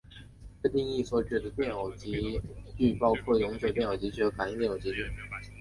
[0.63, 2.41] 这定义所指的电偶极
[2.75, 5.05] 矩包括永久电偶极矩和感应电偶极矩。